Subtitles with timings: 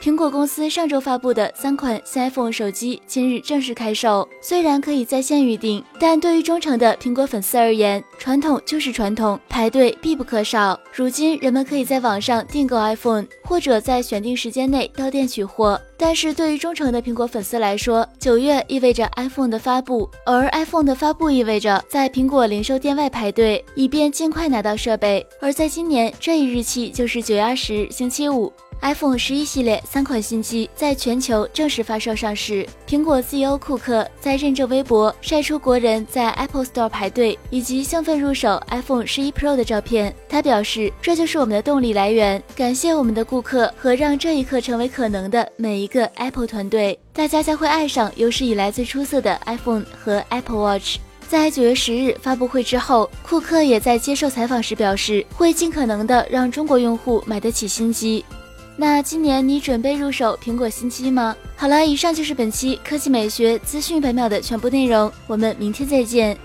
[0.00, 4.28] 苹果公司上周发布的三款新 iPhone 手机今日正式开售。
[4.42, 10.78] 虽然可以在线预定，但对于忠诚的苹果粉丝而言，传统就是传统，排队必不可少。
[10.92, 15.80] 如今，人们可以在网上订购 iPhone，或者在选定时间内到店取货。
[15.96, 25.26] 但是对于忠诚的苹果粉丝来说，九月意味着 iPhone 的发布，而 iPhone 的发布意味着在苹果零售店外排队，以便尽快拿到设备。
[25.40, 28.52] 而在今年这一日期就是九月二十日，星期五。
[28.82, 32.66] iPhone 十一系列三款新机在全球正式发售上市。
[32.86, 40.14] 苹果 CEO 库克在认证微博晒出国人在 Apple Store 排队以及兴奋入手 iPhone 十一 Pro 的照片。
[40.28, 46.98] 他表示：“这就是我们的动力来源，感谢我们的顾客和让这一刻成为可能的每一个 Apple 团队。
[47.12, 58.24] 大家将会爱上有史以来最出色的 iPhone 和 Apple Watch。”在九月十日发布会之后，库克也在接受采访时表示，会尽可能的让中国用户买得起新机。
[58.76, 61.36] 那今年你准备入手苹果新机吗？
[61.56, 66.36] 好了，以上就是本期科技美学资讯百秒的全部内容，我们明天再见。